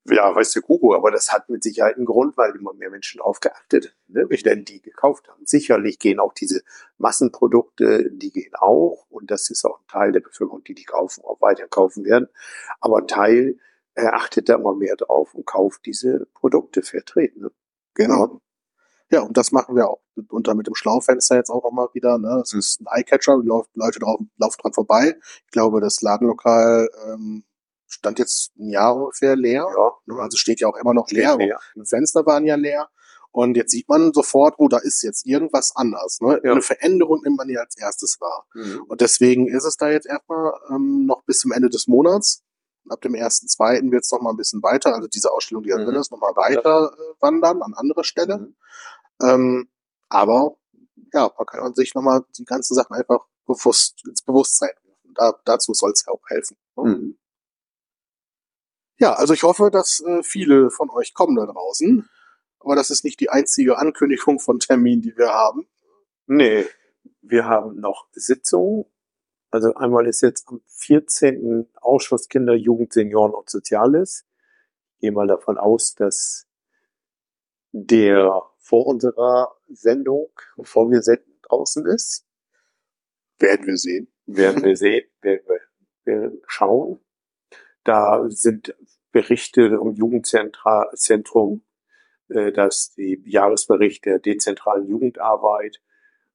[0.05, 3.19] ja, weißt du, Kuckuck, aber das hat mit Sicherheit einen Grund, weil immer mehr Menschen
[3.19, 5.45] darauf geachtet, ne, denn die gekauft haben.
[5.45, 6.63] Sicherlich gehen auch diese
[6.97, 11.25] Massenprodukte, die gehen auch, und das ist auch ein Teil der Bevölkerung, die die kaufen,
[11.25, 12.29] auch weiter kaufen werden.
[12.81, 13.59] Aber ein Teil
[13.95, 17.43] äh, achtet da immer mehr drauf und kauft diese Produkte vertreten.
[17.43, 17.51] Ne?
[17.95, 18.41] Genau.
[19.11, 22.19] Ja, und das machen wir auch unter mit dem Schlaufenster jetzt auch nochmal wieder.
[22.19, 22.37] Ne?
[22.41, 25.17] Das ist ein Eyecatcher, Leute drauf, laufen dran vorbei.
[25.47, 27.45] Ich glaube, das Ladenlokal ähm,
[27.87, 29.67] stand jetzt ein Jahr ungefähr leer.
[29.77, 29.93] Ja.
[30.07, 30.21] Ne?
[30.21, 31.37] Also steht ja auch immer noch leer.
[31.37, 31.59] leer.
[31.75, 32.89] Die Fenster waren ja leer.
[33.31, 36.19] Und jetzt sieht man sofort, oh, da ist jetzt irgendwas anders.
[36.21, 36.41] Ne?
[36.43, 36.53] Ja.
[36.53, 38.47] Eine Veränderung nimmt man ja als erstes wahr.
[38.55, 38.83] Mhm.
[38.89, 42.43] Und deswegen ist es da jetzt erstmal ähm, noch bis zum Ende des Monats.
[42.89, 45.69] Ab dem ersten, zweiten wird es noch mal ein bisschen weiter, also diese Ausstellung, die
[45.69, 45.85] da mhm.
[45.85, 48.41] drin ist, noch mal weiter äh, wandern an andere Stellen.
[48.41, 48.57] Mhm.
[49.23, 49.69] Ähm,
[50.09, 50.57] aber
[51.13, 55.15] ja, man kann sich nochmal die ganzen Sachen einfach bewusst ins Bewusstsein rufen.
[55.15, 56.57] Da, dazu soll es ja auch helfen.
[56.77, 56.85] Ne?
[56.85, 57.19] Mhm.
[58.99, 62.09] Ja, also ich hoffe, dass äh, viele von euch kommen da draußen.
[62.61, 65.69] Aber das ist nicht die einzige Ankündigung von Terminen, die wir haben.
[66.27, 66.67] Nee,
[67.23, 68.85] wir haben noch Sitzungen.
[69.51, 71.69] Also einmal ist jetzt am 14.
[71.77, 74.27] Ausschuss Kinder, Jugend, Senioren und Soziales.
[74.95, 76.47] Ich gehe mal davon aus, dass
[77.73, 82.27] der vor unserer Sendung, bevor wir senden, draußen ist.
[83.39, 84.13] Werden wir sehen.
[84.27, 85.61] Werden wir sehen, werden wir,
[86.05, 87.01] werden schauen.
[87.85, 88.77] Da sind
[89.11, 91.63] Berichte im Jugendzentrum,
[92.29, 95.81] äh, dass die Jahresbericht der dezentralen Jugendarbeit,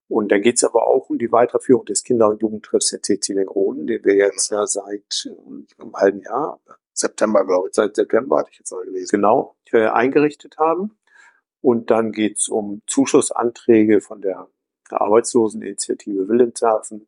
[0.08, 3.86] Und dann geht es aber auch um die Weiterführung des Kinder- und Jugendtreffs der Sizilien-Roden,
[3.86, 6.60] den wir jetzt ja seit äh, einem halben Jahr,
[6.94, 7.76] September, glaube ich.
[7.76, 10.98] seit September, hatte ich jetzt mal gelesen, genau, äh, eingerichtet haben.
[11.64, 14.50] Und dann geht es um Zuschussanträge von der
[14.90, 17.08] Arbeitsloseninitiative Wilhelmshaven,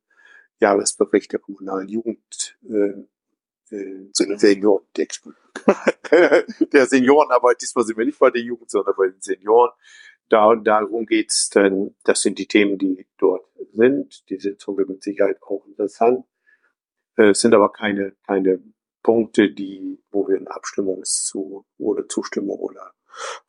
[0.62, 4.86] Jahresbericht der kommunalen Jugend, äh, äh, Senioren,
[6.72, 9.72] der Seniorenarbeit, diesmal sind wir nicht bei der Jugend, sondern bei den Senioren.
[10.30, 14.24] Da, darum geht's denn, das sind die Themen, die dort sind.
[14.30, 16.26] Die Sitzung wird mit Sicherheit auch interessant.
[17.18, 18.64] Äh, Es sind aber keine, keine
[19.04, 22.94] Punkte, die, wo wir in Abstimmung zu oder Zustimmung oder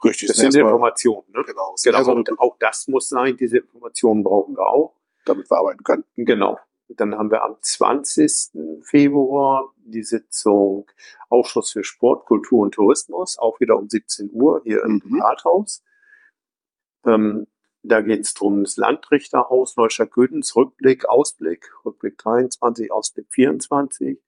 [0.05, 0.29] Richtig.
[0.29, 1.25] das sind Informationen.
[1.33, 1.43] Ne?
[1.47, 1.75] Genau.
[1.83, 4.95] Genau, und auch das muss sein, diese Informationen brauchen wir auch.
[5.25, 6.05] damit wir arbeiten können.
[6.17, 6.57] Genau.
[6.89, 8.53] Dann haben wir am 20.
[8.83, 10.87] Februar die Sitzung
[11.29, 15.21] Ausschuss für Sport, Kultur und Tourismus, auch wieder um 17 Uhr hier im Mhm.
[15.21, 15.83] Rathaus.
[17.05, 17.49] Ähm,
[17.83, 24.21] da geht es darum, das Landrichterhaus Neustadt-Gödens, Rückblick, Ausblick, Rückblick 23, Ausblick 24.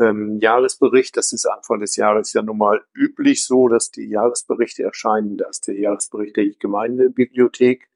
[0.00, 4.82] Ähm, Jahresbericht, das ist Anfang des Jahres ja nun mal üblich so, dass die Jahresberichte
[4.82, 5.36] erscheinen.
[5.36, 7.88] Da ist der Jahresbericht der Gemeindebibliothek.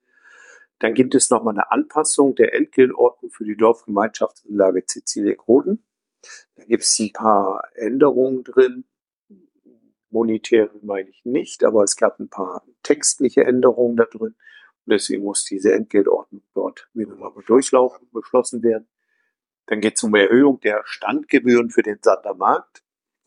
[0.81, 5.83] Dann gibt es nochmal eine Anpassung der Entgeltordnung für die Dorfgemeinschaftsanlage Sizilien-Roden.
[6.57, 8.85] Da gibt es ein paar Änderungen drin.
[10.11, 14.35] Monetäre meine ich nicht, aber es gab ein paar textliche Änderungen da drin.
[14.87, 18.87] Deswegen muss diese Entgeltordnung dort wieder mal durchlaufen, beschlossen werden.
[19.67, 22.83] Dann geht es um Erhöhung der Standgebühren für den Sandermarkt.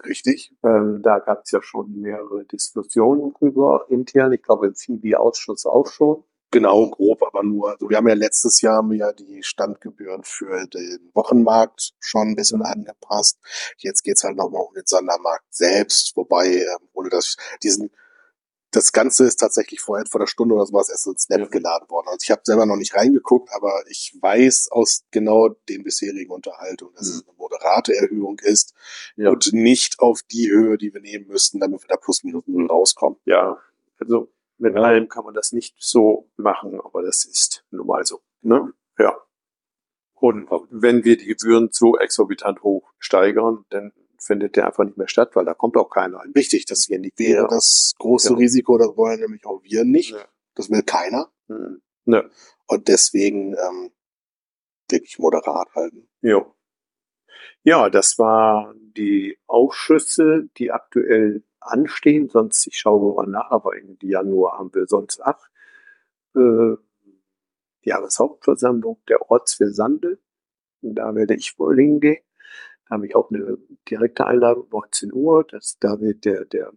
[0.05, 0.53] Richtig.
[0.63, 4.31] Ähm, da gab es ja schon mehrere Diskussionen drüber intern.
[4.31, 6.23] Ich glaube im FIBI-Ausschuss auch schon.
[6.51, 7.71] Genau, grob, aber nur.
[7.71, 12.29] Also wir haben ja letztes Jahr haben wir ja die Standgebühren für den Wochenmarkt schon
[12.29, 13.37] ein bisschen angepasst.
[13.77, 17.91] Jetzt geht's halt nochmal um den Sondermarkt selbst, wobei, ähm, ohne das, diesen,
[18.71, 21.47] das Ganze ist tatsächlich vor etwa einer Stunde oder sowas erst ins Netz Ja.
[21.47, 22.07] geladen worden.
[22.07, 26.93] Also ich habe selber noch nicht reingeguckt, aber ich weiß aus genau den bisherigen Unterhaltungen,
[26.95, 28.73] dass es eine moderate Erhöhung ist
[29.15, 29.29] Ja.
[29.29, 32.67] und nicht auf die Höhe, die wir nehmen müssten, damit wir da plus minus null
[32.67, 33.17] rauskommen.
[33.25, 33.57] Ja,
[33.99, 38.21] also mit allem kann man das nicht so machen, aber das ist nun mal so.
[38.41, 38.73] Ne?
[38.99, 39.15] Ja.
[40.15, 45.07] Und wenn wir die Gebühren so exorbitant hoch steigern, dann findet der einfach nicht mehr
[45.07, 46.21] statt, weil da kommt auch keiner.
[46.35, 47.47] Richtig, das hier nicht wäre jeder.
[47.47, 48.37] das große Ja.
[48.37, 50.11] Risiko, das wollen nämlich auch wir nicht.
[50.11, 50.25] Ja.
[50.55, 51.31] Das will keiner.
[51.47, 51.81] Hm.
[52.05, 52.29] Ne.
[52.67, 53.91] Und deswegen ähm,
[54.89, 56.07] wirklich moderat halten.
[56.21, 56.45] Ja.
[57.63, 62.29] Ja, das war die Ausschüsse, die aktuell anstehen.
[62.29, 65.51] Sonst, ich schaue mal nach, aber Ende Januar haben wir sonst acht.
[66.35, 66.75] Äh,
[67.81, 70.19] Jahreshauptversammlung der Ortsversande.
[70.81, 72.23] Da werde ich wohl hingehen.
[72.89, 73.57] Da habe ich auch eine
[73.89, 75.43] direkte Einladung, 19 Uhr.
[75.43, 76.71] Das, da wird der, der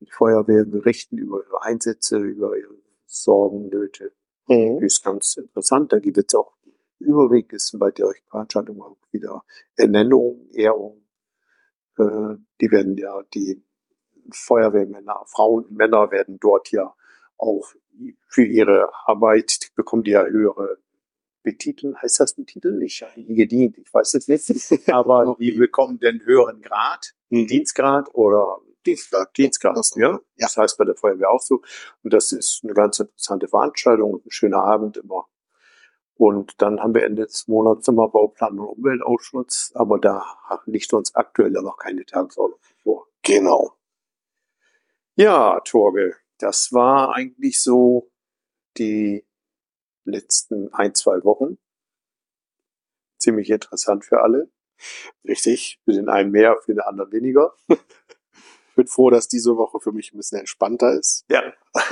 [0.00, 4.12] die Feuerwehr berichten über ihre Einsätze, über ihre Sorgen, Nöte.
[4.48, 4.82] Mhm.
[4.82, 5.92] ist ganz interessant.
[5.92, 6.56] Da gibt es auch
[6.98, 9.44] überwiegend ist bei der Veranstaltung auch wieder
[9.76, 11.06] Ernennungen, Ehrungen.
[11.98, 13.62] Äh, die werden ja, die
[14.30, 16.94] Feuerwehrmänner, Frauen und Männer werden dort ja
[17.38, 17.72] auch
[18.28, 20.78] für ihre Arbeit, bekommen die ja höhere
[21.46, 21.96] Betiteln.
[22.02, 22.82] Heißt das ein Titel?
[22.82, 24.90] Ich habe nie gedient, ich weiß es nicht.
[24.92, 27.46] Aber die bekommen den höheren Grad, Mhm.
[27.46, 29.32] Dienstgrad oder Dienstag.
[29.34, 30.10] Dienstgrad, Das- ja.
[30.12, 30.20] ja.
[30.36, 31.62] Das heißt bei der Feuerwehr auch so.
[32.02, 35.26] Und das ist eine ganz interessante Veranstaltung, ein schöner Abend immer.
[36.18, 40.24] Und dann haben wir Ende des Monats nochmal Bauplan und Umweltausschuss, aber da
[40.66, 43.06] liegt uns aktuell ja noch keine Tagesordnung vor.
[43.22, 43.72] Genau.
[45.16, 48.10] Ja, Torge, das war eigentlich so
[48.78, 49.25] die
[50.06, 51.58] letzten ein, zwei Wochen.
[53.18, 54.50] Ziemlich interessant für alle.
[55.24, 55.80] Richtig.
[55.84, 57.54] Für den einen mehr, für den anderen weniger.
[57.68, 57.76] Ich
[58.76, 61.42] bin froh, dass diese Woche für mich ein bisschen entspannter ist, Ja.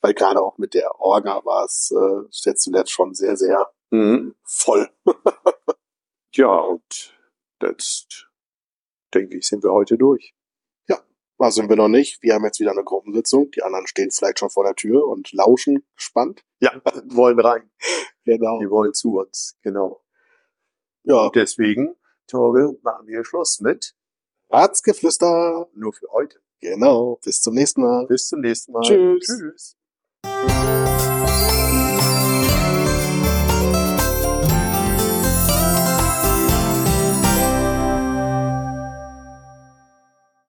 [0.00, 4.34] weil gerade auch mit der Orga war es äh, jetzt zuletzt schon sehr, sehr Mhm.
[4.44, 4.88] voll.
[6.36, 7.16] Ja, und
[7.60, 8.08] das
[9.14, 10.34] denke ich, sind wir heute durch.
[11.44, 12.22] Was sind wir noch nicht?
[12.22, 13.50] Wir haben jetzt wieder eine Gruppensitzung.
[13.50, 16.42] Die anderen stehen vielleicht schon vor der Tür und lauschen gespannt.
[16.58, 16.72] Ja,
[17.10, 17.70] wollen rein.
[18.24, 18.58] Genau.
[18.60, 20.02] Die wollen zu uns, genau.
[21.02, 21.96] Ja, Und deswegen,
[22.28, 23.94] Torge, machen wir Schluss mit.
[24.48, 25.68] Ratsgeflüster.
[25.74, 26.40] Nur für heute.
[26.62, 27.20] Genau.
[27.22, 28.06] Bis zum nächsten Mal.
[28.06, 28.80] Bis zum nächsten Mal.
[28.80, 29.26] Tschüss.
[29.26, 29.76] Tschüss.